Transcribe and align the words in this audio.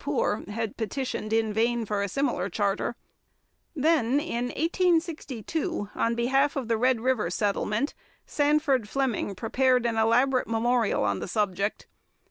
Poor 0.03 0.43
had 0.47 0.77
petitioned 0.77 1.31
in 1.31 1.53
vain 1.53 1.85
for 1.85 2.01
a 2.01 2.09
similar 2.09 2.49
charter. 2.49 2.95
Then 3.75 4.19
in 4.19 4.45
1862, 4.45 5.91
on 5.93 6.15
behalf 6.15 6.55
of 6.55 6.67
the 6.67 6.75
Red 6.77 7.01
River 7.01 7.29
Settlement, 7.29 7.93
Sandford 8.25 8.89
Fleming 8.89 9.35
prepared 9.35 9.85
an 9.85 9.97
elaborate 9.97 10.47
memorial 10.47 11.03
on 11.03 11.19
the 11.19 11.27
subject. 11.27 11.85